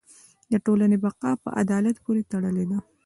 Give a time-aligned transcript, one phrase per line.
[0.51, 2.79] د ټولنې بقاء په عدالت پورې تړلې ده.